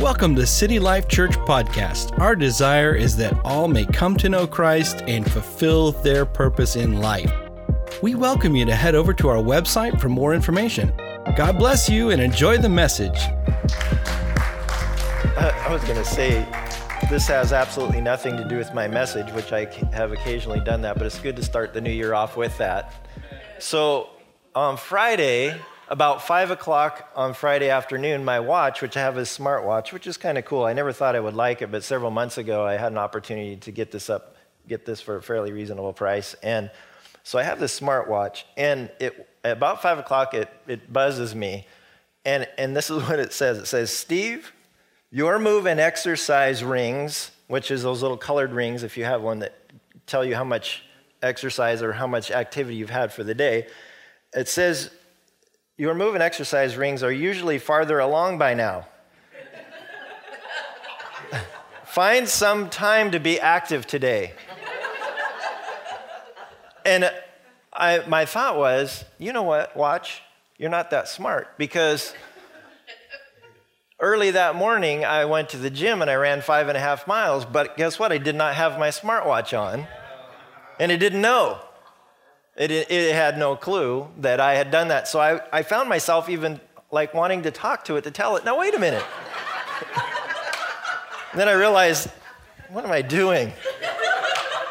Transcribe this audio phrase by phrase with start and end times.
[0.00, 2.18] Welcome to City Life Church Podcast.
[2.18, 7.00] Our desire is that all may come to know Christ and fulfill their purpose in
[7.00, 7.30] life.
[8.02, 10.90] We welcome you to head over to our website for more information.
[11.36, 13.18] God bless you and enjoy the message.
[15.36, 16.48] I was going to say,
[17.10, 20.96] this has absolutely nothing to do with my message, which I have occasionally done that,
[20.96, 23.06] but it's good to start the new year off with that.
[23.58, 24.08] So
[24.54, 25.60] on Friday,
[25.90, 30.16] about five o'clock on Friday afternoon, my watch, which I have a smartwatch, which is
[30.16, 30.64] kind of cool.
[30.64, 33.56] I never thought I would like it, but several months ago I had an opportunity
[33.56, 34.36] to get this up,
[34.68, 36.34] get this for a fairly reasonable price.
[36.44, 36.70] And
[37.24, 41.66] so I have this smartwatch, and it, about five o'clock it, it buzzes me.
[42.24, 44.52] And, and this is what it says it says, Steve,
[45.10, 49.40] your move and exercise rings, which is those little colored rings, if you have one
[49.40, 49.58] that
[50.06, 50.84] tell you how much
[51.20, 53.66] exercise or how much activity you've had for the day.
[54.32, 54.90] It says
[55.80, 58.86] your move and exercise rings are usually farther along by now.
[61.86, 64.34] Find some time to be active today.
[66.84, 67.10] and
[67.72, 70.20] I, my thought was, you know what, watch,
[70.58, 72.12] you're not that smart because
[74.00, 77.06] early that morning I went to the gym and I ran five and a half
[77.06, 78.12] miles, but guess what?
[78.12, 79.86] I did not have my smartwatch on
[80.78, 81.58] and it didn't know.
[82.60, 85.08] It, it had no clue that I had done that.
[85.08, 88.44] So I, I found myself even like wanting to talk to it to tell it,
[88.44, 89.02] now wait a minute.
[91.34, 92.10] then I realized,
[92.68, 93.50] what am I doing?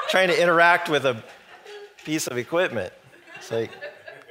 [0.10, 1.24] Trying to interact with a
[2.06, 2.94] piece of equipment.
[3.38, 3.72] It's like,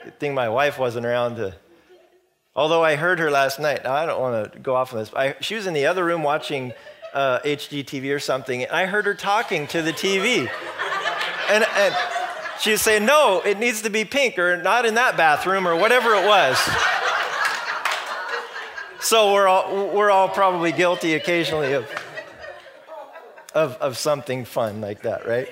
[0.04, 1.52] good thing my wife wasn't around to.
[2.54, 5.12] Although I heard her last night, now I don't want to go off on this.
[5.12, 6.74] I, she was in the other room watching
[7.12, 10.48] uh, HGTV or something, and I heard her talking to the TV.
[11.50, 11.94] And, and
[12.60, 16.14] She'd say, No, it needs to be pink or not in that bathroom or whatever
[16.14, 16.58] it was.
[19.00, 21.88] so we're all, we're all probably guilty occasionally of,
[23.54, 25.48] of, of something fun like that, right?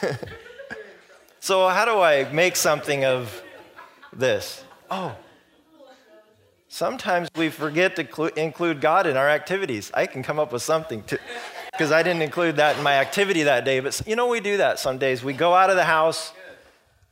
[1.40, 3.42] so, how do I make something of
[4.12, 4.64] this?
[4.90, 5.14] Oh,
[6.68, 9.90] sometimes we forget to include God in our activities.
[9.92, 11.18] I can come up with something to
[11.76, 13.80] because I didn't include that in my activity that day.
[13.80, 15.24] But you know, we do that some days.
[15.24, 16.32] We go out of the house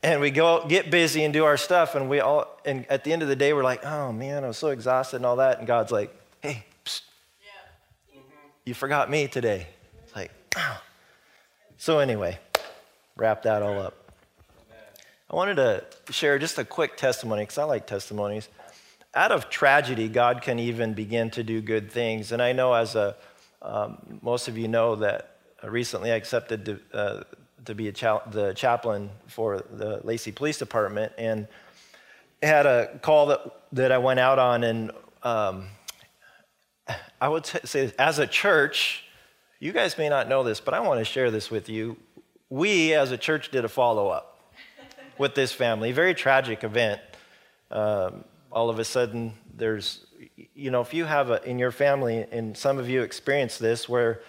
[0.02, 3.12] and we go get busy and do our stuff, and we all, and at the
[3.12, 5.58] end of the day, we're like, oh man, I was so exhausted and all that.
[5.58, 7.02] And God's like, hey, psst,
[7.42, 8.20] yeah.
[8.64, 9.66] you forgot me today.
[10.02, 10.82] It's like, oh.
[11.76, 12.38] so anyway,
[13.16, 13.96] wrap that all up.
[15.30, 18.48] I wanted to share just a quick testimony because I like testimonies.
[19.14, 22.32] Out of tragedy, God can even begin to do good things.
[22.32, 23.16] And I know as a
[23.62, 27.22] um, most of you know that recently I accepted to, uh,
[27.64, 31.46] to be cha- the chaplain for the Lacey Police Department and
[32.42, 33.40] had a call that,
[33.72, 34.64] that I went out on.
[34.64, 34.90] And
[35.22, 35.68] um,
[37.20, 39.04] I would say, as a church,
[39.60, 41.96] you guys may not know this, but I want to share this with you.
[42.50, 44.40] We, as a church, did a follow up
[45.18, 45.92] with this family.
[45.92, 47.00] Very tragic event.
[47.70, 50.06] Um, all of a sudden, there's
[50.54, 53.88] you know, if you have a, in your family, and some of you experience this,
[53.88, 54.20] where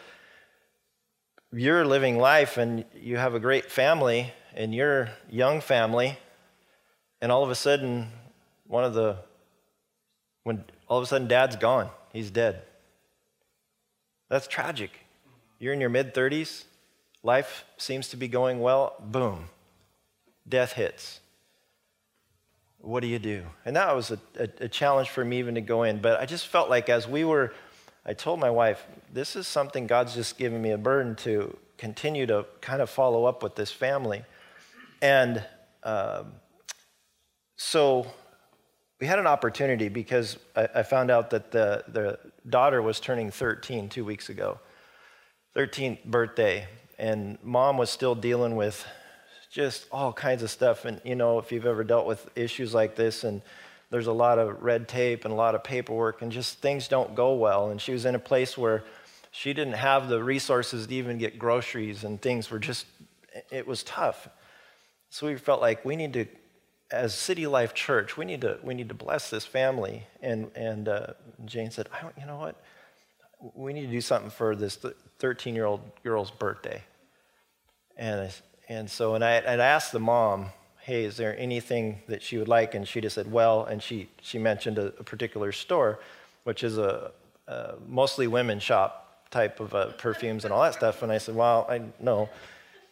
[1.51, 6.17] you're living life and you have a great family and your young family,
[7.21, 8.07] and all of a sudden,
[8.65, 9.17] one of the,
[10.43, 12.63] when all of a sudden dad's gone, he's dead.
[14.29, 14.91] That's tragic.
[15.59, 16.65] You're in your mid 30s,
[17.21, 19.49] life seems to be going well, boom,
[20.47, 21.19] death hits
[22.83, 23.43] what do you do?
[23.65, 26.01] And that was a, a, a, challenge for me even to go in.
[26.01, 27.53] But I just felt like as we were,
[28.05, 32.25] I told my wife, this is something God's just given me a burden to continue
[32.25, 34.23] to kind of follow up with this family.
[35.01, 35.41] And
[35.83, 36.33] um,
[37.55, 38.05] so
[38.99, 42.19] we had an opportunity because I, I found out that the, the
[42.49, 44.59] daughter was turning 13 two weeks ago,
[45.55, 46.67] 13th birthday.
[46.99, 48.85] And mom was still dealing with
[49.53, 50.83] just all kinds of stuff.
[50.83, 53.43] And, you know, if you've ever dealt with issues like this, and
[53.91, 57.13] there's a lot of red tape and a lot of paperwork, and just things don't
[57.13, 57.69] go well.
[57.69, 58.83] And she was in a place where
[59.31, 62.87] she didn't have the resources to even get groceries, and things were just,
[63.51, 64.27] it was tough.
[65.11, 66.25] So we felt like we need to,
[66.89, 70.07] as City Life Church, we need to, we need to bless this family.
[70.23, 71.07] And, and uh,
[71.45, 72.55] Jane said, I, don't, you know what?
[73.53, 74.83] We need to do something for this
[75.19, 76.81] 13 year old girl's birthday.
[77.95, 78.31] And I,
[78.69, 80.47] and so, and I, I asked the mom,
[80.81, 82.75] hey, is there anything that she would like?
[82.75, 85.99] And she just said, well, and she, she mentioned a, a particular store,
[86.43, 87.11] which is a,
[87.47, 91.01] a mostly women shop type of uh, perfumes and all that stuff.
[91.01, 92.29] And I said, well, I know.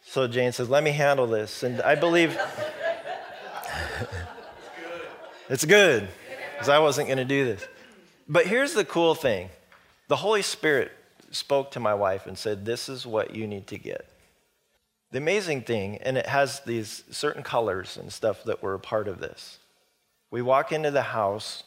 [0.04, 1.62] So Jane says, let me handle this.
[1.62, 2.36] And I believe
[5.48, 6.08] it's good
[6.52, 7.66] because I wasn't going to do this.
[8.28, 9.50] But here's the cool thing
[10.08, 10.92] the Holy Spirit
[11.30, 14.06] spoke to my wife and said, This is what you need to get.
[15.12, 19.08] The amazing thing, and it has these certain colors and stuff that were a part
[19.08, 19.58] of this.
[20.30, 21.64] We walk into the house.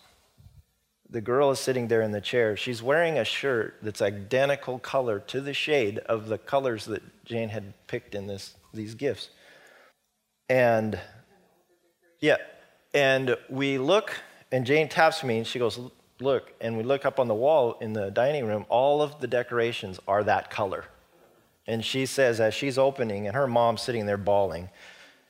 [1.07, 2.57] The girl is sitting there in the chair.
[2.57, 7.50] She's wearing a shirt that's identical color to the shade of the colors that Jane
[7.50, 9.30] had picked in this, these gifts.
[10.50, 11.00] And
[12.19, 12.38] yeah,
[12.95, 14.12] and we look,
[14.51, 15.80] and Jane taps me, and she goes,
[16.19, 19.27] Look, and we look up on the wall in the dining room, all of the
[19.27, 20.86] decorations are that color.
[21.67, 24.69] And she says, as she's opening, and her mom's sitting there bawling,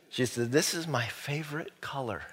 [0.10, 2.24] she said, This is my favorite color.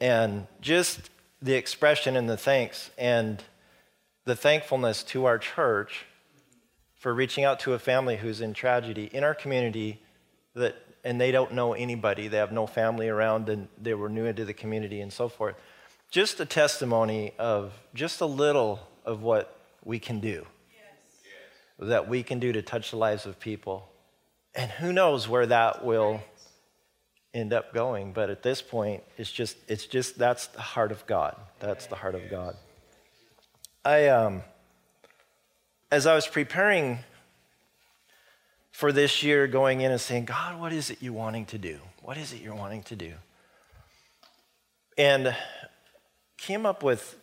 [0.00, 1.10] And just
[1.40, 3.42] the expression and the thanks and
[4.24, 6.04] the thankfulness to our church
[6.96, 10.02] for reaching out to a family who's in tragedy in our community
[10.54, 14.24] that and they don't know anybody they have no family around and they were new
[14.24, 15.54] into the community and so forth
[16.14, 20.46] just a testimony of just a little of what we can do.
[21.78, 23.88] That we can do to touch the lives of people.
[24.54, 26.22] And who knows where that will
[27.34, 31.04] end up going but at this point it's just it's just that's the heart of
[31.06, 31.36] god.
[31.58, 32.56] That's the heart of god.
[33.84, 34.42] I um
[35.90, 37.00] as i was preparing
[38.70, 41.80] for this year going in and saying god what is it you're wanting to do?
[42.02, 43.14] What is it you're wanting to do?
[44.96, 45.34] And
[46.36, 47.16] came up with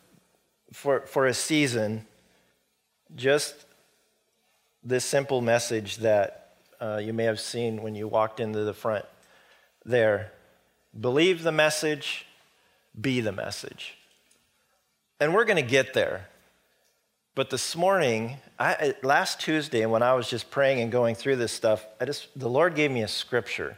[0.73, 2.05] for for a season
[3.15, 3.55] just
[4.83, 9.05] this simple message that uh, you may have seen when you walked into the front
[9.85, 10.31] there.
[10.99, 12.25] Believe the message,
[12.99, 13.97] be the message.
[15.19, 16.27] And we're going to get there.
[17.33, 21.53] But this morning, I, last Tuesday, when I was just praying and going through this
[21.53, 23.77] stuff, I just the Lord gave me a scripture,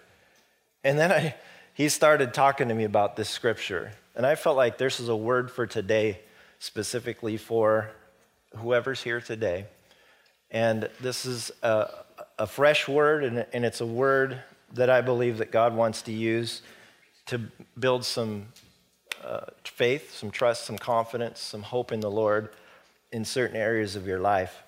[0.83, 1.35] and then I,
[1.75, 5.15] He started talking to me about this scripture, and I felt like this is a
[5.15, 6.21] word for today,
[6.57, 7.91] specifically for
[8.57, 9.67] whoever's here today.
[10.53, 11.89] And this is a,
[12.37, 14.39] a fresh word, and, and it's a word
[14.73, 16.61] that I believe that God wants to use
[17.25, 17.41] to
[17.79, 18.47] build some
[19.23, 22.49] uh, faith, some trust, some confidence, some hope in the Lord
[23.11, 24.63] in certain areas of your life.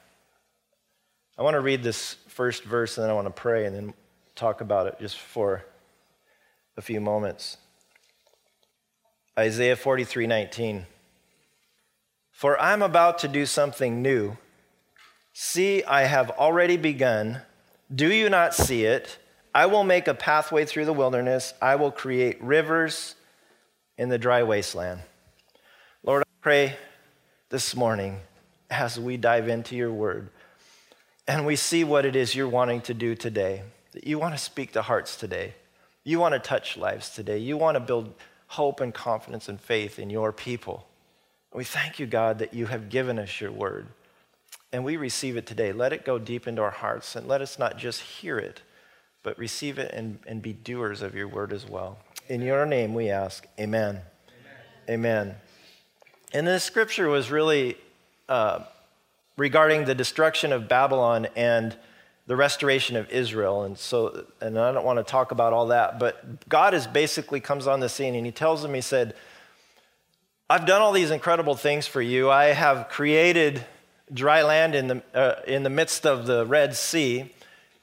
[1.38, 3.94] I want to read this first verse and then I want to pray and then
[4.36, 5.66] talk about it just for
[6.78, 7.58] a few moments.
[9.38, 10.86] Isaiah 43 19.
[12.32, 14.38] For I'm about to do something new.
[15.38, 17.42] See, I have already begun.
[17.94, 19.18] Do you not see it?
[19.54, 21.54] I will make a pathway through the wilderness.
[21.62, 23.16] I will create rivers
[23.98, 25.02] in the dry wasteland.
[26.04, 26.78] Lord, I pray
[27.50, 28.22] this morning
[28.70, 30.30] as we dive into your word
[31.28, 34.42] and we see what it is you're wanting to do today, that you want to
[34.42, 35.54] speak to hearts today.
[36.06, 37.40] You want to touch lives today.
[37.40, 38.14] You want to build
[38.48, 40.88] hope and confidence and faith in your people.
[41.54, 43.88] We thank you, God, that you have given us your word.
[44.76, 45.72] And we receive it today.
[45.72, 48.62] Let it go deep into our hearts and let us not just hear it
[49.26, 51.98] but receive it and, and be doers of your word as well.
[52.30, 54.02] In your name we ask, amen.
[54.88, 55.26] Amen.
[55.28, 55.36] amen.
[56.32, 57.76] And this scripture was really
[58.30, 58.60] uh,
[59.36, 61.76] regarding the destruction of Babylon and
[62.28, 63.64] the restoration of Israel.
[63.64, 67.40] And so, and I don't want to talk about all that, but God is basically
[67.40, 69.16] comes on the scene and he tells them, he said,
[70.52, 72.30] I've done all these incredible things for you.
[72.30, 73.66] I have created
[74.14, 77.32] dry land in the, uh, in the midst of the Red Sea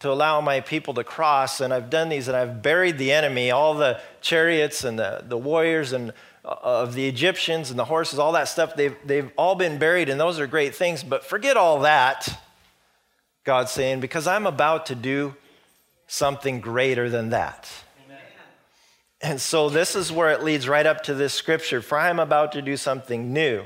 [0.01, 1.61] to allow my people to cross.
[1.61, 5.39] And I've done these and I've buried the enemy, all the chariots and the, the
[5.39, 6.13] warriors and
[6.45, 10.09] uh, of the Egyptians and the horses, all that stuff, they've, they've all been buried,
[10.09, 11.05] and those are great things.
[11.05, 12.29] But forget all that,
[13.45, 15.37] God's saying, because I'm about to do
[16.09, 17.71] something greater than that.
[19.21, 22.19] And so this is where it leads right up to this scripture For I am
[22.19, 23.63] about to do something new.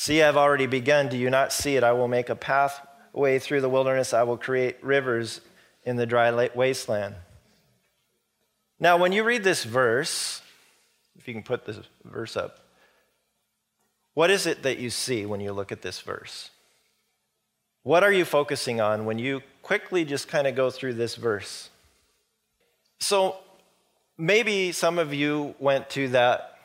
[0.00, 1.10] See, I've already begun.
[1.10, 1.84] Do you not see it?
[1.84, 5.42] I will make a pathway through the wilderness, I will create rivers
[5.84, 7.16] in the dry wasteland.
[8.78, 10.40] Now, when you read this verse,
[11.18, 12.60] if you can put this verse up,
[14.14, 16.48] what is it that you see when you look at this verse?
[17.82, 21.68] What are you focusing on when you quickly just kind of go through this verse?
[23.00, 23.36] So,
[24.16, 26.56] maybe some of you went to that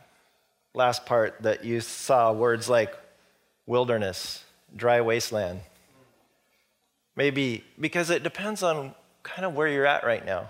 [0.74, 2.96] last part that you saw words like
[3.66, 4.44] wilderness,
[4.76, 5.62] dry wasteland.
[7.16, 8.94] Maybe because it depends on
[9.24, 10.50] kind of where you're at right now.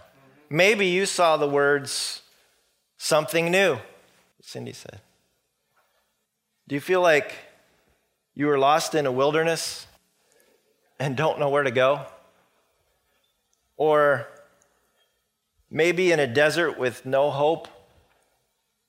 [0.50, 2.22] Maybe you saw the words
[2.98, 3.78] something new,
[4.42, 5.00] Cindy said.
[6.68, 7.34] Do you feel like
[8.34, 9.86] you were lost in a wilderness
[11.00, 12.02] and don't know where to go?
[13.78, 14.28] Or
[15.70, 17.68] maybe in a desert with no hope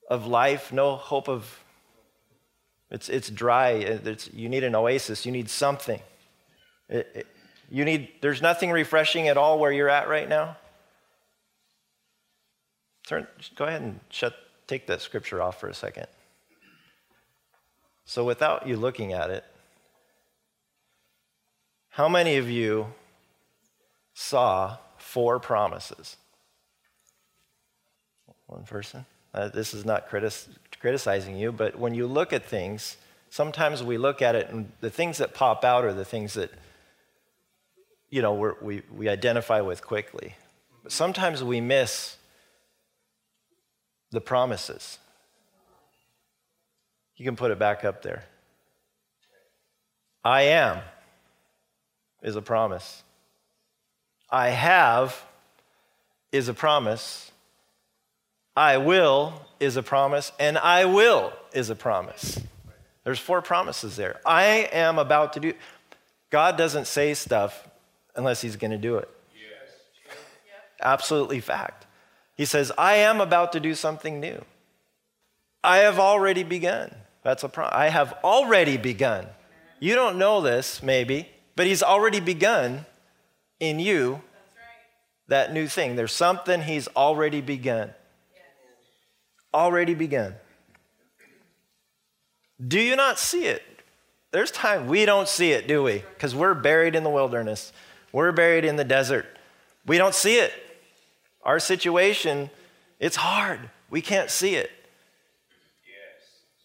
[0.09, 1.63] of life, no hope of
[2.89, 3.71] It's, it's dry.
[3.71, 5.25] It's, you need an oasis.
[5.25, 5.99] You need something.
[6.89, 7.27] It, it,
[7.69, 10.57] you need, there's nothing refreshing at all where you're at right now.
[13.05, 14.35] Turn, go ahead and shut,
[14.67, 16.07] take that scripture off for a second.
[18.05, 19.43] So, without you looking at it,
[21.89, 22.93] how many of you
[24.13, 26.15] saw four promises?
[28.45, 29.05] One person.
[29.33, 30.47] Uh, this is not critis-
[30.79, 32.97] criticizing you, but when you look at things,
[33.29, 36.51] sometimes we look at it and the things that pop out are the things that
[38.09, 40.35] you know we we identify with quickly.
[40.83, 42.17] But sometimes we miss
[44.11, 44.99] the promises.
[47.17, 48.25] You can put it back up there.
[50.23, 50.79] I am
[52.21, 53.03] is a promise.
[54.29, 55.23] I have
[56.31, 57.31] is a promise.
[58.57, 60.31] I will is a promise.
[60.39, 62.41] And I will is a promise.
[63.03, 64.19] There's four promises there.
[64.25, 65.53] I am about to do.
[66.31, 67.69] God doesn't say stuff
[68.15, 69.07] unless he's going to do it.
[69.35, 70.17] Yes.
[70.81, 71.85] Absolutely fact.
[72.35, 74.43] He says, I am about to do something new.
[75.63, 76.93] I have already begun.
[77.23, 77.73] That's a promise.
[77.75, 79.27] I have already begun.
[79.79, 82.85] You don't know this, maybe, but he's already begun
[83.59, 84.21] in you right.
[85.27, 85.95] that new thing.
[85.95, 87.93] There's something he's already begun.
[89.57, 90.35] Already begun.
[92.67, 93.63] Do you not see it?
[94.29, 96.03] There's time we don't see it, do we?
[96.13, 97.73] Because we're buried in the wilderness,
[98.11, 99.25] we're buried in the desert.
[99.87, 100.53] We don't see it.
[101.41, 102.51] Our situation,
[102.99, 103.71] it's hard.
[103.89, 104.69] We can't see it.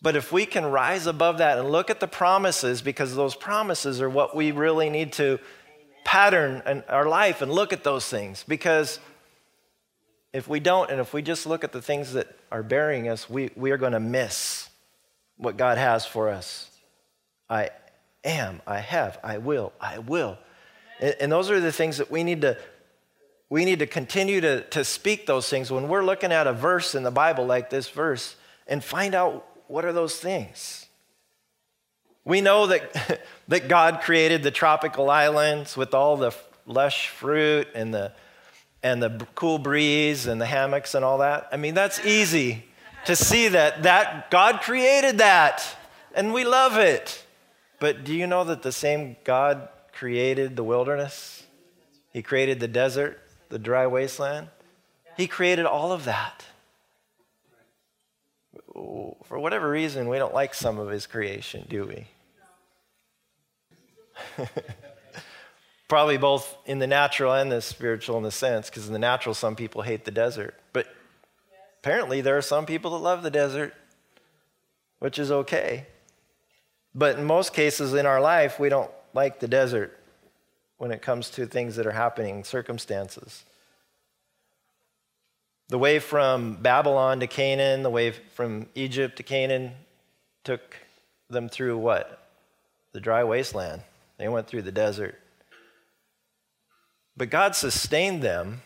[0.02, 4.02] But if we can rise above that and look at the promises, because those promises
[4.02, 5.38] are what we really need to
[6.04, 8.44] pattern in our life and look at those things.
[8.46, 9.00] Because
[10.32, 13.28] if we don't, and if we just look at the things that are burying us,
[13.28, 14.68] we, we are going to miss
[15.36, 16.70] what God has for us.
[17.50, 17.70] I
[18.24, 20.38] am, I have, I will, I will.
[21.00, 22.56] And, and those are the things that we need to
[23.52, 26.94] we need to continue to, to speak those things when we're looking at a verse
[26.94, 28.34] in the Bible like this verse
[28.66, 30.86] and find out what are those things.
[32.24, 36.34] We know that, that God created the tropical islands with all the
[36.64, 38.14] lush fruit and the,
[38.82, 41.48] and the cool breeze and the hammocks and all that.
[41.52, 42.64] I mean, that's easy
[43.06, 45.64] to see that, that God created that
[46.14, 47.24] and we love it.
[47.80, 51.44] But do you know that the same God created the wilderness?
[52.12, 53.22] He created the desert
[53.52, 54.48] the dry wasteland.
[55.16, 56.46] He created all of that.
[58.74, 62.06] For whatever reason, we don't like some of his creation, do we?
[65.92, 69.34] Probably both in the natural and the spiritual in the sense, because in the natural,
[69.34, 70.54] some people hate the desert.
[70.72, 70.86] But
[71.80, 73.74] apparently, there are some people that love the desert,
[75.00, 75.86] which is okay.
[76.94, 80.00] But in most cases in our life, we don't like the desert
[80.78, 83.44] when it comes to things that are happening, circumstances.
[85.68, 89.72] The way from Babylon to Canaan, the way from Egypt to Canaan,
[90.42, 90.74] took
[91.28, 92.30] them through what?
[92.92, 93.82] The dry wasteland.
[94.16, 95.18] They went through the desert.
[97.16, 98.62] But God sustained them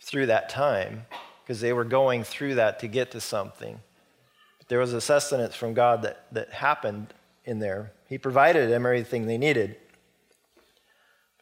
[0.00, 1.06] through that time
[1.42, 3.80] because they were going through that to get to something.
[4.58, 7.14] But there was a sustenance from God that, that happened
[7.44, 7.92] in there.
[8.08, 9.76] He provided them everything they needed.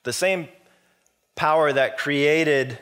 [0.02, 0.48] The same
[1.34, 2.78] power that created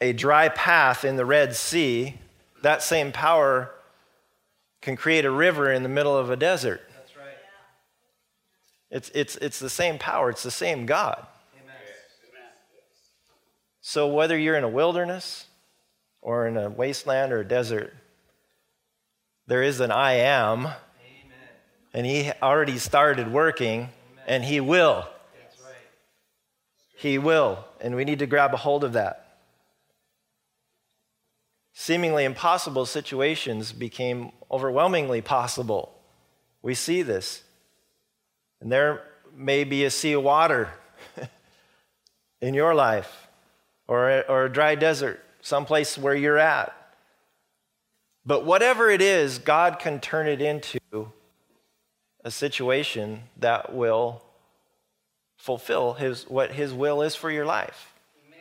[0.00, 2.14] a dry path in the Red Sea,
[2.62, 3.72] that same power
[4.80, 6.80] can create a river in the middle of a desert.
[6.94, 7.26] That's right.
[8.90, 11.26] It's, it's, it's the same power, it's the same God.
[13.90, 15.46] So, whether you're in a wilderness
[16.20, 17.96] or in a wasteland or a desert,
[19.46, 20.76] there is an I am, Amen.
[21.94, 24.24] and He already started working, Amen.
[24.26, 25.08] and He will.
[26.98, 27.64] He will.
[27.80, 29.38] And we need to grab a hold of that.
[31.72, 35.98] Seemingly impossible situations became overwhelmingly possible.
[36.60, 37.42] We see this.
[38.60, 39.02] And there
[39.34, 40.74] may be a sea of water
[42.42, 43.27] in your life
[43.88, 46.74] or a, or a dry desert, someplace where you're at.
[48.24, 51.10] But whatever it is, God can turn it into
[52.22, 54.22] a situation that will
[55.38, 57.94] fulfill his, what his will is for your life.
[58.26, 58.40] Amen.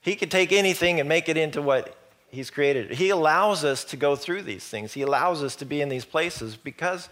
[0.00, 1.96] He can take anything and make it into what
[2.28, 2.92] he's created.
[2.92, 4.92] He allows us to go through these things.
[4.92, 7.08] He allows us to be in these places because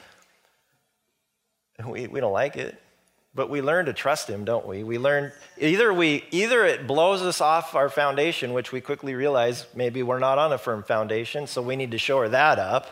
[1.85, 2.81] we, we don't like it.
[3.35, 4.85] But we learn to trust him, don't we?
[4.85, 9.67] We learn either we either it blows us off our foundation, which we quickly realize
[9.75, 12.91] maybe we're not on a firm foundation, so we need to shore that up.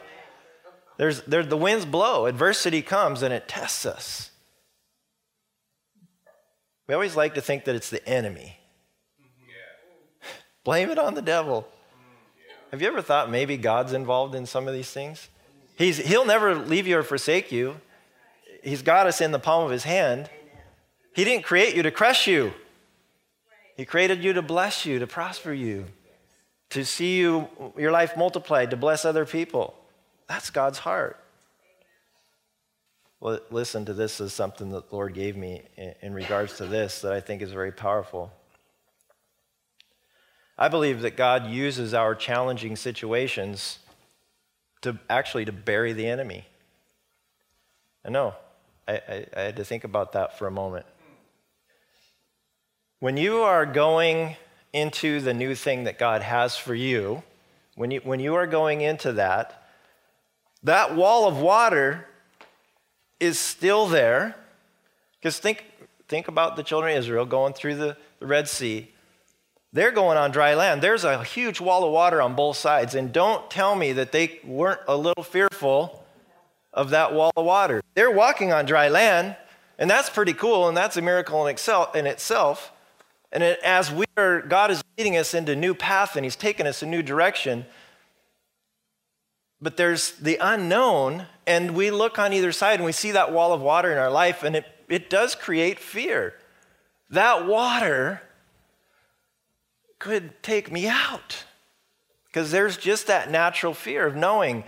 [0.97, 4.31] There's, there, the winds blow, adversity comes, and it tests us.
[6.87, 8.59] We always like to think that it's the enemy.
[10.65, 11.67] Blame it on the devil.
[12.71, 15.29] Have you ever thought maybe God's involved in some of these things?
[15.77, 17.81] He's, he'll never leave you or forsake you.
[18.63, 20.31] He's got us in the palm of his hand.
[21.15, 22.53] He didn't create you to crush you.
[23.77, 25.87] He created you to bless you, to prosper you,
[26.71, 29.75] to see you your life multiplied, to bless other people.
[30.29, 31.19] That's God's heart.
[33.21, 35.63] Well, listen to this as something that the Lord gave me
[36.01, 38.33] in regards to this that I think is very powerful.
[40.59, 43.79] I believe that God uses our challenging situations
[44.83, 46.47] to actually to bury the enemy.
[48.05, 48.35] I know.
[48.87, 50.87] I, I, I had to think about that for a moment.
[53.01, 54.37] When you are going
[54.73, 57.23] into the new thing that God has for you,
[57.75, 59.67] when you, when you are going into that,
[60.63, 62.07] that wall of water
[63.19, 64.37] is still there.
[65.19, 65.65] Because think,
[66.09, 68.91] think about the children of Israel going through the, the Red Sea.
[69.73, 70.83] They're going on dry land.
[70.83, 72.95] There's a huge wall of water on both sides.
[72.95, 76.02] And don't tell me that they weren't a little fearful
[76.73, 77.83] of that wall of water.
[77.95, 79.37] They're walking on dry land,
[79.79, 82.73] and that's pretty cool, and that's a miracle in itself.
[83.33, 86.83] And as we are, God is leading us into new path, and He's taking us
[86.83, 87.67] a new direction.
[89.61, 93.53] But there's the unknown, and we look on either side and we see that wall
[93.53, 96.35] of water in our life, and it, it does create fear.
[97.11, 98.23] That water
[99.99, 101.45] could take me out.
[102.27, 104.65] Because there's just that natural fear of knowing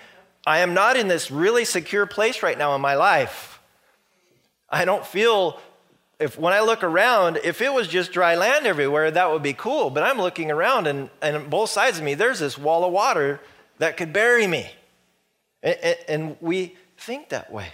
[0.46, 3.60] I am not in this really secure place right now in my life.
[4.68, 5.60] I don't feel,
[6.18, 9.54] if when I look around, if it was just dry land everywhere, that would be
[9.54, 9.88] cool.
[9.90, 13.40] But I'm looking around, and, and both sides of me, there's this wall of water
[13.78, 14.70] that could bury me.
[15.62, 17.68] And, and we think that way.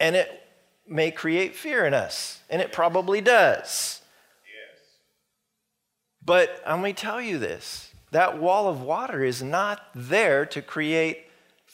[0.00, 0.42] And it
[0.86, 4.00] may create fear in us, and it probably does.
[4.44, 4.82] Yes.
[6.24, 11.27] But let me tell you this that wall of water is not there to create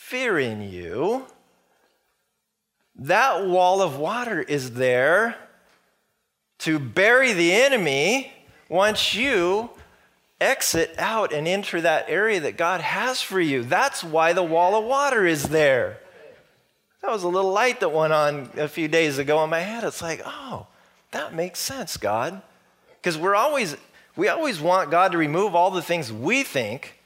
[0.04, 1.24] fear in you.
[2.94, 5.34] That wall of water is there
[6.58, 8.30] to bury the enemy
[8.68, 9.70] once you
[10.42, 13.62] exit out and enter that area that God has for you.
[13.62, 15.98] That's why the wall of water is there.
[17.00, 19.84] That was a little light that went on a few days ago in my head.
[19.84, 20.66] It's like, oh,
[21.12, 22.42] that makes sense, God.
[23.00, 23.74] Because we're always
[24.16, 26.98] we always want God to remove all the things we think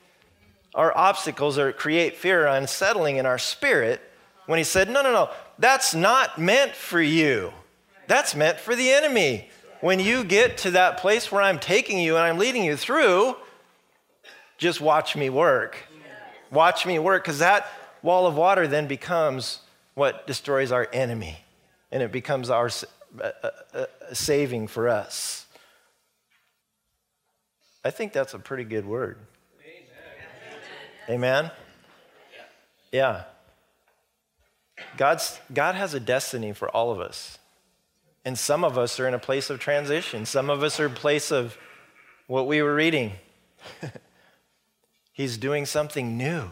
[0.78, 4.00] are obstacles or create fear or unsettling in our spirit
[4.46, 7.52] when He said, No, no, no, that's not meant for you.
[8.06, 9.50] That's meant for the enemy.
[9.80, 13.36] When you get to that place where I'm taking you and I'm leading you through,
[14.56, 15.76] just watch me work.
[16.50, 17.66] Watch me work, because that
[18.02, 19.60] wall of water then becomes
[19.94, 21.36] what destroys our enemy,
[21.92, 22.70] and it becomes our
[23.20, 25.46] uh, uh, uh saving for us.
[27.84, 29.18] I think that's a pretty good word.
[31.08, 31.50] Amen?
[32.92, 33.24] Yeah.
[34.96, 37.38] God's, God has a destiny for all of us.
[38.24, 40.26] And some of us are in a place of transition.
[40.26, 41.56] Some of us are in a place of
[42.26, 43.12] what we were reading.
[45.12, 46.50] He's doing something new.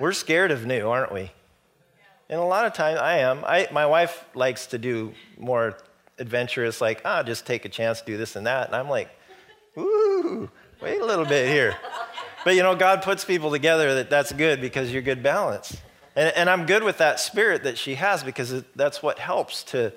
[0.00, 1.30] We're scared of new, aren't we?
[2.28, 3.44] And a lot of times I am.
[3.44, 5.76] I, my wife likes to do more
[6.18, 8.66] adventurous, like, ah, just take a chance, do this and that.
[8.66, 9.10] And I'm like,
[9.78, 10.50] Ooh,
[10.82, 11.76] wait a little bit here.
[12.44, 15.76] But you know, God puts people together that that's good because you're good balance.
[16.16, 19.62] And, and I'm good with that spirit that she has because it, that's what helps
[19.64, 19.92] to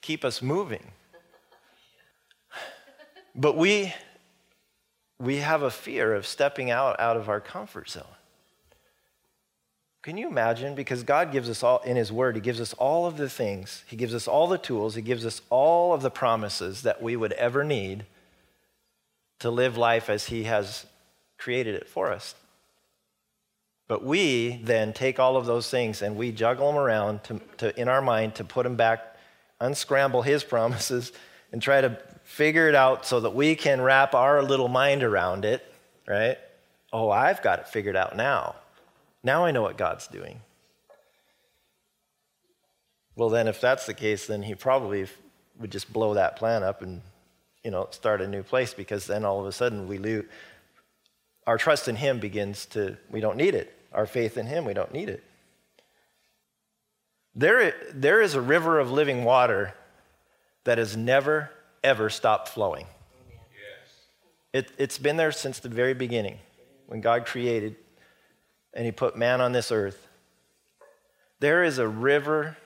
[0.00, 0.92] keep us moving.
[3.34, 3.92] But we,
[5.18, 8.04] we have a fear of stepping out, out of our comfort zone.
[10.02, 10.74] Can you imagine?
[10.74, 13.82] Because God gives us all, in His Word, He gives us all of the things,
[13.88, 17.16] He gives us all the tools, He gives us all of the promises that we
[17.16, 18.04] would ever need
[19.40, 20.86] to live life as He has
[21.38, 22.34] created it for us.
[23.88, 27.80] But we then take all of those things and we juggle them around to, to,
[27.80, 29.16] in our mind to put them back,
[29.60, 31.12] unscramble His promises,
[31.52, 35.44] and try to figure it out so that we can wrap our little mind around
[35.44, 35.64] it,
[36.08, 36.38] right?
[36.92, 38.56] Oh, I've got it figured out now.
[39.22, 40.40] Now I know what God's doing.
[43.14, 45.06] Well, then, if that's the case, then He probably
[45.58, 47.00] would just blow that plan up and
[47.66, 50.24] you know, start a new place because then all of a sudden we lose,
[51.46, 53.72] our trust in Him begins to, we don't need it.
[53.92, 55.22] Our faith in Him, we don't need it.
[57.34, 59.74] There, there is a river of living water
[60.64, 61.50] that has never,
[61.84, 62.86] ever stopped flowing.
[64.52, 66.38] It, it's been there since the very beginning
[66.86, 67.76] when God created
[68.72, 70.08] and He put man on this earth.
[71.40, 72.56] there is a river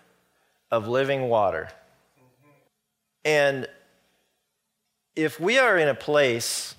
[0.70, 1.68] of living water.
[2.16, 2.50] Mm-hmm.
[3.24, 3.68] And
[5.16, 6.76] if we are in a place,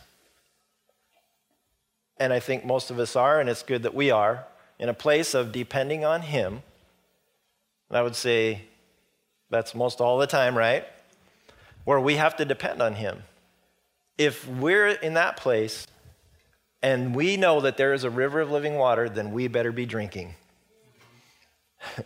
[2.21, 4.45] and I think most of us are, and it's good that we are,
[4.77, 6.61] in a place of depending on Him,
[7.89, 8.61] And I would say
[9.49, 10.85] that's most all the time, right?
[11.83, 13.23] Where we have to depend on Him.
[14.19, 15.87] If we're in that place
[16.83, 19.87] and we know that there is a river of living water, then we better be
[19.87, 20.35] drinking.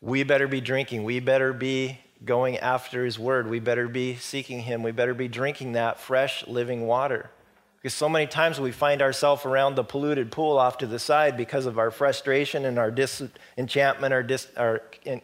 [0.00, 1.04] we better be drinking.
[1.04, 3.48] We better be going after His word.
[3.48, 4.82] We better be seeking Him.
[4.82, 7.30] We better be drinking that fresh living water.
[7.80, 11.36] Because so many times we find ourselves around the polluted pool off to the side
[11.36, 15.20] because of our frustration and our disenchantment, our, dis, our you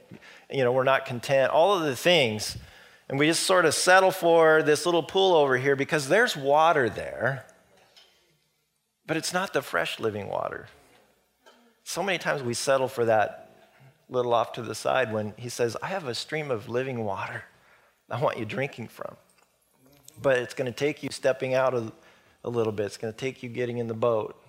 [0.62, 2.56] know, we're not content, all of the things.
[3.08, 6.88] And we just sort of settle for this little pool over here because there's water
[6.88, 7.44] there,
[9.06, 10.68] but it's not the fresh living water.
[11.82, 13.50] So many times we settle for that
[14.08, 17.44] little off to the side when he says, I have a stream of living water
[18.10, 19.16] I want you drinking from.
[20.20, 21.92] But it's going to take you stepping out of
[22.44, 22.86] a little bit.
[22.86, 24.40] It's going to take you getting in the boat,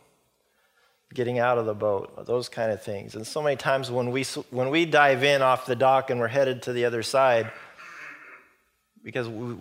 [1.14, 3.16] getting out of the boat, those kind of things.
[3.16, 6.28] And so many times when we, when we dive in off the dock and we're
[6.28, 7.52] headed to the other side,
[9.02, 9.56] because we,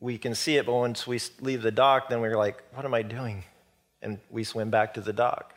[0.00, 2.94] we can see it, but once we leave the dock, then we're like, what am
[2.94, 3.42] I doing?
[4.00, 5.54] And we swim back to the dock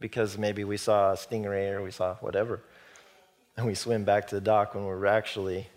[0.00, 2.60] because maybe we saw a stingray or we saw whatever.
[3.56, 5.68] And we swim back to the dock when we actually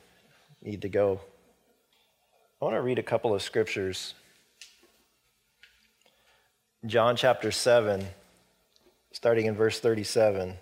[0.61, 1.19] need to go.
[2.61, 4.13] I want to read a couple of scriptures
[6.87, 8.05] John chapter 7,
[9.11, 10.55] starting in verse 37,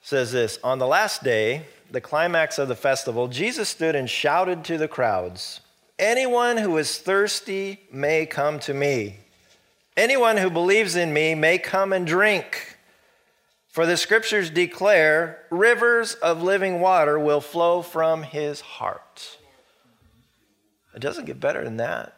[0.00, 4.64] says this On the last day, the climax of the festival, Jesus stood and shouted
[4.64, 5.60] to the crowds
[5.98, 9.16] Anyone who is thirsty may come to me.
[9.98, 12.78] Anyone who believes in me may come and drink.
[13.68, 19.36] For the scriptures declare rivers of living water will flow from his heart.
[20.94, 22.16] It doesn't get better than that.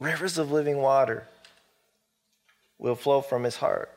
[0.00, 1.26] Rivers of living water
[2.78, 3.90] will flow from his heart.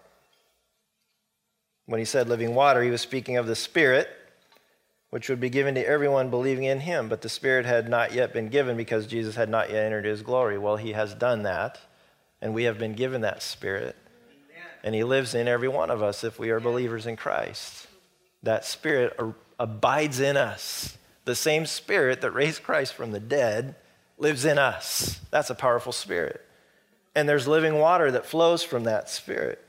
[1.85, 4.09] When he said living water, he was speaking of the Spirit,
[5.09, 7.09] which would be given to everyone believing in him.
[7.09, 10.21] But the Spirit had not yet been given because Jesus had not yet entered his
[10.21, 10.57] glory.
[10.57, 11.79] Well, he has done that,
[12.41, 13.95] and we have been given that Spirit.
[14.83, 17.87] And he lives in every one of us if we are believers in Christ.
[18.41, 19.15] That Spirit
[19.59, 20.97] abides in us.
[21.25, 23.75] The same Spirit that raised Christ from the dead
[24.21, 25.19] lives in us.
[25.31, 26.45] That's a powerful spirit.
[27.15, 29.61] And there's living water that flows from that spirit.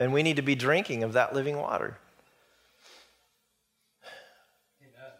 [0.00, 1.98] And we need to be drinking of that living water.
[4.80, 5.10] Amen.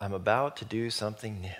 [0.00, 1.50] I'm about to do something new.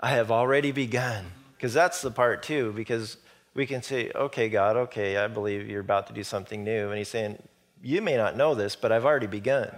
[0.00, 1.26] I have already begun.
[1.56, 3.16] Because that's the part too, because
[3.54, 6.88] we can say, okay, God, okay, I believe you're about to do something new.
[6.88, 7.42] And He's saying,
[7.82, 9.70] you may not know this, but I've already begun.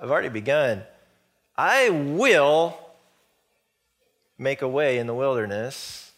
[0.00, 0.82] I've already begun.
[1.56, 2.78] I will
[4.38, 6.12] make a way in the wilderness.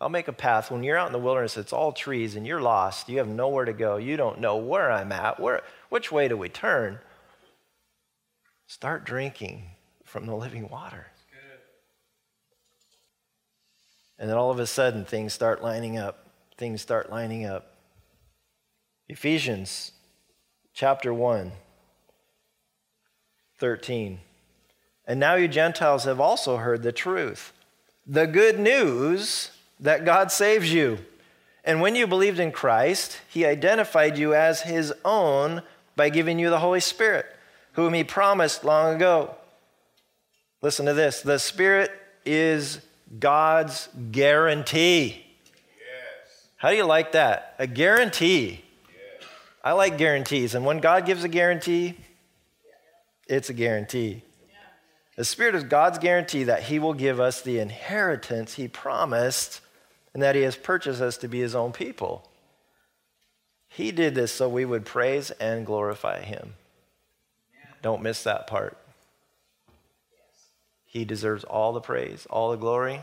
[0.00, 0.70] I'll make a path.
[0.70, 3.08] When you're out in the wilderness, it's all trees and you're lost.
[3.08, 3.96] You have nowhere to go.
[3.96, 5.38] You don't know where I'm at.
[5.40, 7.00] Where, which way do we turn?
[8.66, 9.64] Start drinking
[10.04, 11.08] from the living water.
[14.18, 16.26] And then all of a sudden, things start lining up.
[16.56, 17.74] Things start lining up.
[19.08, 19.92] Ephesians
[20.74, 21.52] chapter 1.
[23.58, 24.20] 13.
[25.06, 27.52] And now you Gentiles have also heard the truth,
[28.06, 30.98] the good news that God saves you.
[31.64, 35.62] And when you believed in Christ, he identified you as his own
[35.96, 37.26] by giving you the Holy Spirit,
[37.72, 39.34] whom he promised long ago.
[40.62, 41.90] Listen to this the Spirit
[42.24, 42.80] is
[43.18, 45.24] God's guarantee.
[45.54, 46.48] Yes.
[46.56, 47.54] How do you like that?
[47.58, 48.62] A guarantee.
[48.88, 49.28] Yes.
[49.64, 50.54] I like guarantees.
[50.54, 51.96] And when God gives a guarantee,
[53.28, 54.22] it's a guarantee.
[55.16, 59.60] The Spirit is God's guarantee that He will give us the inheritance He promised
[60.14, 62.28] and that He has purchased us to be His own people.
[63.68, 66.54] He did this so we would praise and glorify Him.
[67.82, 68.76] Don't miss that part.
[70.84, 73.02] He deserves all the praise, all the glory.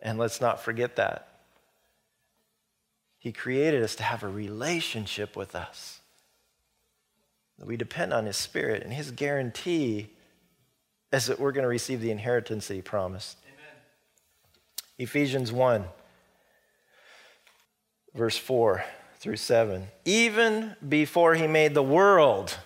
[0.00, 1.28] And let's not forget that.
[3.18, 6.00] He created us to have a relationship with us.
[7.62, 10.10] We depend on His Spirit, and His guarantee
[11.12, 13.38] is that we're going to receive the inheritance that He promised.
[13.46, 13.82] Amen.
[14.98, 15.84] Ephesians 1,
[18.14, 18.84] verse 4
[19.18, 19.88] through 7.
[20.04, 22.58] Even before He made the world,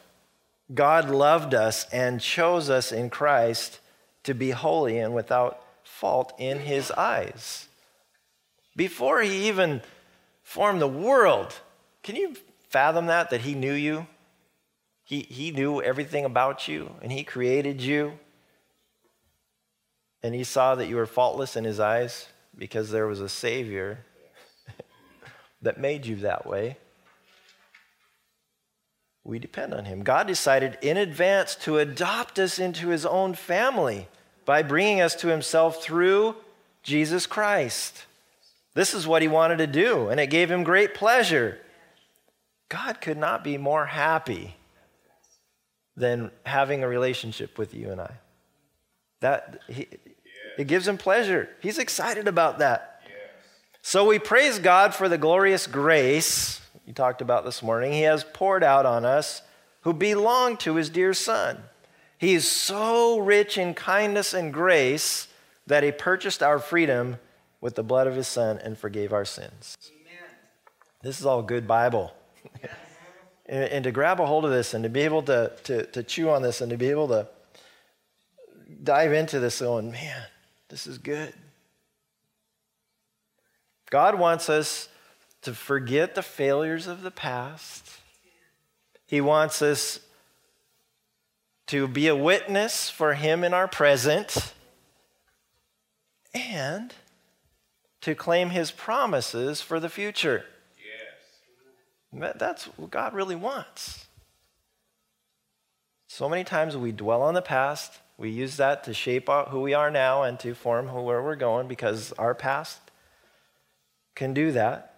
[0.75, 3.81] God loved us and chose us in Christ
[4.25, 7.69] to be holy and without fault in His eyes.
[8.79, 9.83] Before he even
[10.45, 11.53] formed the world,
[12.05, 12.37] can you
[12.69, 13.31] fathom that?
[13.31, 14.07] That he knew you?
[15.09, 18.13] He, he knew everything about you and he created you.
[20.23, 24.01] And he saw that you were faultless in his eyes because there was a Savior
[25.63, 26.77] that made you that way.
[29.25, 30.03] We depend on him.
[30.03, 34.09] God decided in advance to adopt us into his own family
[34.45, 36.37] by bringing us to himself through
[36.83, 38.05] Jesus Christ.
[38.75, 41.59] This is what he wanted to do, and it gave him great pleasure.
[42.69, 44.58] God could not be more happy
[45.99, 48.13] than having a relationship with you and I.
[49.21, 49.89] That he,
[50.57, 51.49] it gives him pleasure.
[51.61, 53.03] He's excited about that.
[53.83, 57.93] So we praise God for the glorious grace you talked about this morning.
[57.93, 59.43] He has poured out on us
[59.83, 61.63] who belong to his dear son.
[62.17, 65.29] He is so rich in kindness and grace
[65.67, 67.19] that he purchased our freedom
[67.61, 69.77] with the blood of his son and forgave our sins.
[69.91, 70.31] Amen.
[71.03, 72.15] This is all good Bible.
[72.63, 72.73] Yes.
[73.49, 76.03] And, and, to grab a hold of this and to be able to, to, to
[76.03, 77.27] chew on this and to be able to
[78.83, 80.23] dive into this going, man,
[80.69, 81.33] this is good.
[83.91, 84.89] God wants us
[85.43, 87.89] to forget the failures of the past.
[89.07, 90.01] He wants us
[91.69, 94.53] to be a witness for Him in our present
[96.35, 96.93] and
[98.03, 100.45] to claim His promises for the future.
[102.13, 104.07] That's what God really wants.
[106.09, 107.93] So many times we dwell on the past.
[108.17, 111.69] We use that to shape who we are now and to form where we're going
[111.69, 112.81] because our past
[114.15, 114.95] can do that.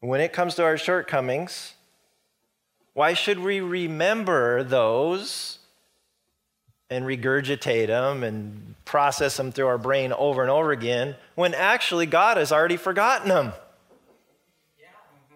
[0.00, 1.74] When it comes to our shortcomings,
[2.94, 5.58] why should we remember those
[6.90, 12.06] and regurgitate them and process them through our brain over and over again when actually
[12.06, 13.52] God has already forgotten them?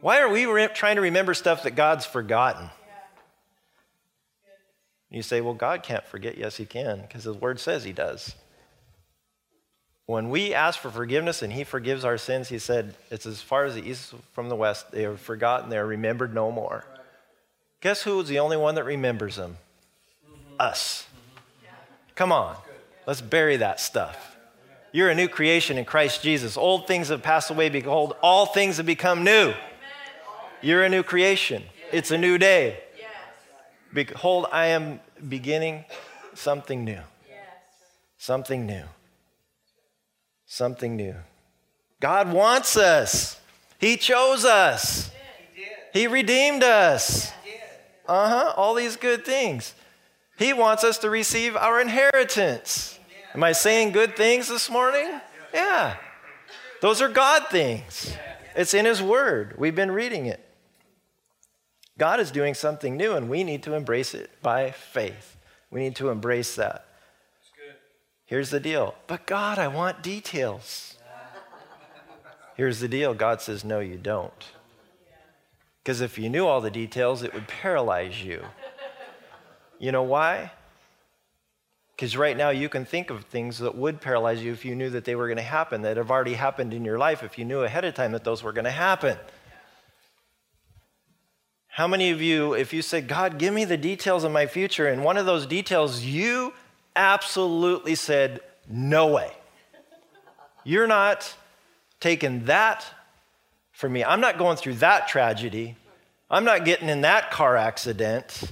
[0.00, 2.70] Why are we re- trying to remember stuff that God's forgotten?
[5.11, 6.37] You say, well, God can't forget.
[6.37, 8.35] Yes, He can, because His Word says He does.
[10.04, 13.64] When we ask for forgiveness and He forgives our sins, He said, it's as far
[13.64, 14.90] as the east from the west.
[14.92, 16.85] They are forgotten, they are remembered no more.
[17.80, 19.56] Guess who is the only one that remembers them?
[20.28, 20.61] Mm-hmm.
[20.61, 21.06] Us.
[22.14, 22.56] Come on,
[23.06, 24.37] let's bury that stuff.
[24.92, 26.56] You're a new creation in Christ Jesus.
[26.56, 27.68] Old things have passed away.
[27.68, 29.52] Behold, all things have become new.
[30.62, 31.62] You're a new creation.
[31.92, 32.80] It's a new day.
[33.92, 35.84] Behold, I am beginning
[36.34, 37.00] something new.
[38.18, 38.84] Something new.
[40.46, 41.14] Something new.
[42.00, 43.40] God wants us.
[43.78, 45.10] He chose us.
[45.92, 47.32] He redeemed us.
[48.06, 48.52] Uh huh.
[48.56, 49.74] All these good things.
[50.38, 52.98] He wants us to receive our inheritance.
[53.34, 55.20] Am I saying good things this morning?
[55.52, 55.96] Yeah.
[56.82, 58.14] Those are God things.
[58.54, 59.54] It's in His Word.
[59.58, 60.45] We've been reading it.
[61.98, 65.37] God is doing something new, and we need to embrace it by faith.
[65.70, 66.87] We need to embrace that.
[68.26, 68.94] Here's the deal.
[69.06, 70.96] But God, I want details.
[72.56, 74.52] Here's the deal God says, No, you don't.
[75.82, 78.42] Because if you knew all the details, it would paralyze you.
[79.78, 80.50] You know why?
[81.94, 84.90] Because right now you can think of things that would paralyze you if you knew
[84.90, 87.44] that they were going to happen, that have already happened in your life, if you
[87.44, 89.16] knew ahead of time that those were going to happen.
[91.76, 94.88] How many of you, if you said, God, give me the details of my future,
[94.88, 96.54] and one of those details you
[96.96, 99.30] absolutely said, No way.
[100.64, 101.34] You're not
[102.00, 102.86] taking that
[103.72, 104.02] for me.
[104.02, 105.76] I'm not going through that tragedy.
[106.30, 108.44] I'm not getting in that car accident.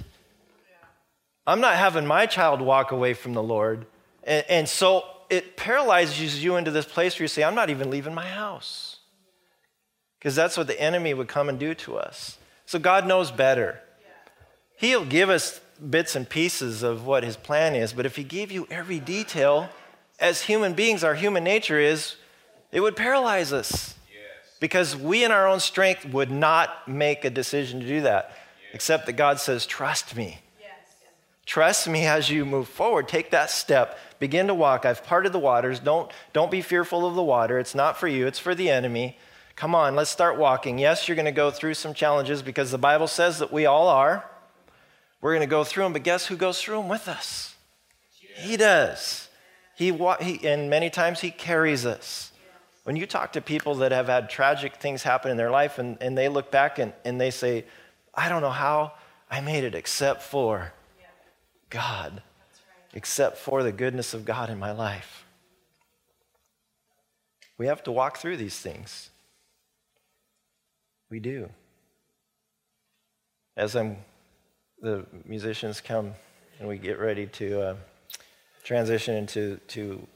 [1.46, 3.87] I'm not having my child walk away from the Lord.
[4.24, 7.88] And, and, so it paralyzes you into this place where you say, I'm not even
[7.88, 8.98] leaving my house.
[10.18, 12.37] Because that's what the enemy would come and do to us.
[12.66, 13.81] So God knows better.
[14.77, 18.50] He'll give us bits and pieces of what his plan is, but if he gave
[18.50, 19.68] you every detail,
[20.18, 22.16] as human beings, our human nature is,
[22.72, 23.94] it would paralyze us
[24.61, 28.37] because we in our own strength would not make a decision to do that,
[28.72, 30.38] except that God says, Trust me.
[30.59, 30.70] Yes.
[31.44, 33.07] Trust me as you move forward.
[33.07, 33.98] Take that step.
[34.18, 34.87] Begin to walk.
[34.87, 35.81] I've parted the waters.
[35.81, 37.59] Don't, don't be fearful of the water.
[37.59, 39.18] It's not for you, it's for the enemy.
[39.56, 40.78] Come on, let's start walking.
[40.78, 43.88] Yes, you're going to go through some challenges because the Bible says that we all
[43.88, 44.28] are.
[45.20, 47.54] We're going to go through them, but guess who goes through them with us?
[48.36, 49.28] He does.
[49.76, 52.32] He, he, and many times he carries us.
[52.82, 55.96] When you talk to people that have had tragic things happen in their life and,
[56.00, 57.64] and they look back and, and they say,
[58.14, 58.92] I don't know how
[59.30, 60.72] I made it except for
[61.70, 62.22] God,
[62.92, 65.24] except for the goodness of God in my life.
[67.56, 69.10] We have to walk through these things.
[71.14, 71.48] We do.
[73.57, 73.98] As I'm,
[74.81, 76.12] the musicians come
[76.59, 77.77] and we get ready to uh,
[78.64, 80.09] transition into to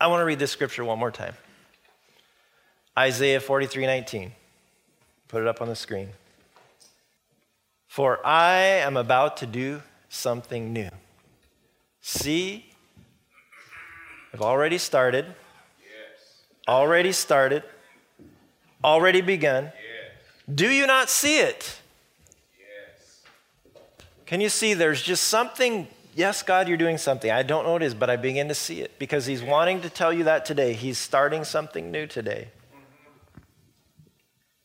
[0.00, 1.34] I want to read this scripture one more time.
[2.98, 4.32] Isaiah 43 19.
[5.28, 6.08] Put it up on the screen.
[7.86, 8.56] For I
[8.88, 10.90] am about to do something new.
[12.00, 12.66] See,
[14.34, 15.26] I've already started.
[15.26, 16.42] Yes.
[16.66, 17.62] Already started.
[18.84, 19.64] Already begun.
[19.64, 19.72] Yes.
[20.54, 21.80] Do you not see it?
[22.58, 23.22] Yes.
[24.26, 27.30] Can you see there's just something yes, God, you're doing something.
[27.30, 29.80] I don't know what it is, but I begin to see it because He's wanting
[29.82, 30.72] to tell you that today.
[30.74, 32.48] He's starting something new today.
[32.72, 33.40] Mm-hmm.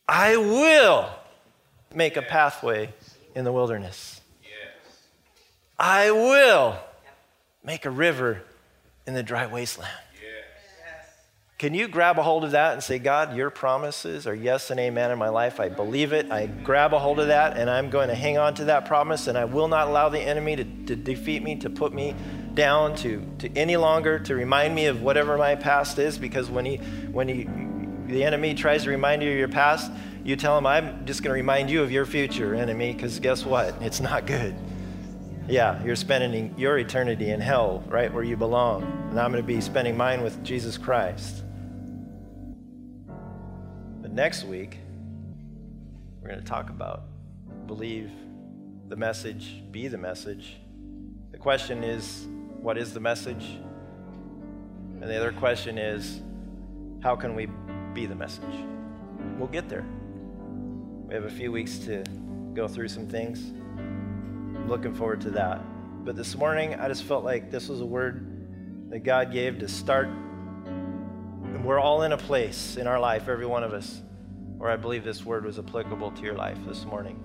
[0.08, 1.10] I will
[1.94, 2.92] make a pathway
[3.34, 4.20] in the wilderness.
[5.78, 6.76] I will
[7.62, 8.42] make a river
[9.06, 9.92] in the dry wasteland.
[11.58, 14.78] Can you grab a hold of that and say, God, your promises are yes and
[14.78, 15.58] amen in my life?
[15.58, 16.30] I believe it.
[16.30, 19.26] I grab a hold of that and I'm going to hang on to that promise
[19.26, 22.14] and I will not allow the enemy to, to defeat me, to put me
[22.54, 26.16] down, to, to any longer, to remind me of whatever my past is.
[26.16, 26.76] Because when he,
[27.10, 27.48] when he,
[28.06, 29.90] the enemy tries to remind you of your past,
[30.22, 33.44] you tell him, I'm just going to remind you of your future, enemy, because guess
[33.44, 33.74] what?
[33.82, 34.54] It's not good.
[35.48, 38.84] Yeah, you're spending your eternity in hell, right where you belong.
[39.10, 41.42] And I'm going to be spending mine with Jesus Christ.
[44.18, 44.78] Next week,
[46.20, 47.04] we're going to talk about
[47.68, 48.10] believe
[48.88, 50.56] the message, be the message.
[51.30, 52.26] The question is,
[52.60, 53.44] what is the message?
[53.44, 56.20] And the other question is,
[57.00, 57.46] how can we
[57.94, 58.42] be the message?
[59.38, 59.86] We'll get there.
[61.06, 62.02] We have a few weeks to
[62.54, 63.38] go through some things.
[63.78, 65.60] I'm looking forward to that.
[66.04, 69.68] But this morning, I just felt like this was a word that God gave to
[69.68, 74.02] start and we're all in a place in our life, every one of us,
[74.58, 77.16] where I believe this word was applicable to your life this morning.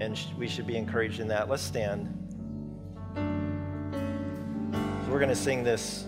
[0.00, 1.50] And we should be encouraged in that.
[1.50, 2.16] Let's stand.
[5.08, 6.06] We're going to sing this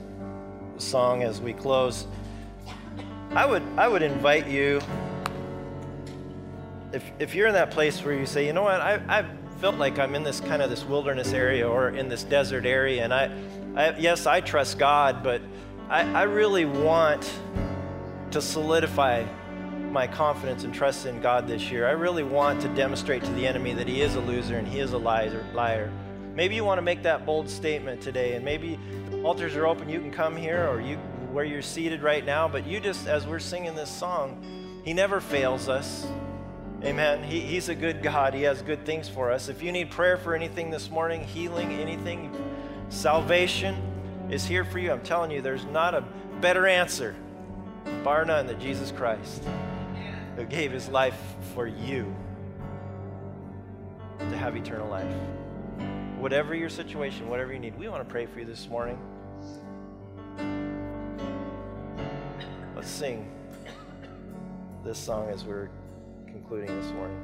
[0.79, 2.07] song as we close.
[3.33, 4.81] I would, I would invite you,
[6.93, 9.27] if, if you're in that place where you say, you know what, I, I've
[9.61, 13.05] felt like I'm in this kind of this wilderness area or in this desert area,
[13.05, 13.31] and I,
[13.77, 15.43] I yes, I trust God, but
[15.88, 17.31] I, I really want
[18.31, 19.25] to solidify
[19.92, 21.87] my confidence and trust in God this year.
[21.87, 24.81] I really want to demonstrate to the enemy that he is a loser and he
[24.81, 25.92] is a liar.
[26.35, 28.78] Maybe you want to make that bold statement today, and maybe
[29.22, 29.90] altars are open.
[29.90, 30.96] You can come here or you
[31.31, 34.42] where you're seated right now, but you just, as we're singing this song,
[34.85, 36.07] he never fails us.
[36.85, 37.22] Amen.
[37.22, 38.35] He, he's a good God.
[38.35, 39.48] He has good things for us.
[39.48, 42.35] If you need prayer for anything this morning, healing, anything,
[42.90, 43.76] salvation,
[44.31, 44.90] is here for you.
[44.90, 46.05] I'm telling you, there's not a
[46.40, 47.14] better answer,
[48.02, 49.42] bar none, than Jesus Christ,
[50.37, 51.18] who gave his life
[51.55, 52.14] for you
[54.18, 55.12] to have eternal life.
[56.18, 58.99] Whatever your situation, whatever you need, we want to pray for you this morning.
[62.75, 63.31] Let's sing
[64.85, 65.68] this song as we're
[66.27, 67.21] concluding this morning.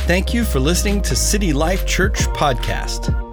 [0.00, 3.25] Thank you for listening to City Life Church Podcast.